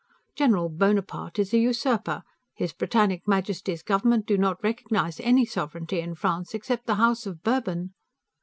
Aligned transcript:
General 0.35 0.67
Bonaparte 0.69 1.37
is 1.37 1.53
a 1.53 1.59
usurper; 1.59 2.23
His 2.55 2.73
Britannic 2.73 3.27
Majesty's 3.27 3.83
government 3.83 4.25
do 4.25 4.35
not 4.35 4.63
recognize 4.63 5.19
any 5.19 5.45
sovereignty 5.45 5.99
in 5.99 6.15
France 6.15 6.55
except 6.55 6.87
the 6.87 6.95
House 6.95 7.27
of 7.27 7.43
Bourbon." 7.43 7.93